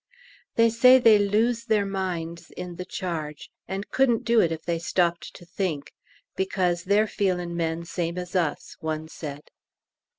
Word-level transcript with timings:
They 0.55 0.71
say 0.71 0.97
they 0.97 1.19
"lose 1.19 1.65
their 1.65 1.85
minds" 1.85 2.49
in 2.49 2.77
the 2.77 2.85
charge, 2.85 3.51
and 3.67 3.87
couldn't 3.91 4.23
do 4.25 4.39
it 4.41 4.51
if 4.51 4.63
they 4.63 4.79
stopped 4.79 5.31
to 5.35 5.45
think, 5.45 5.93
"because 6.35 6.85
they're 6.85 7.05
feelin' 7.05 7.55
men, 7.55 7.85
same 7.85 8.17
as 8.17 8.35
us," 8.35 8.75
one 8.79 9.07
said. 9.09 9.51